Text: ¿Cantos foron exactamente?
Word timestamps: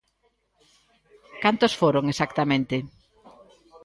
¿Cantos 1.43 1.73
foron 1.79 2.03
exactamente? 2.13 2.75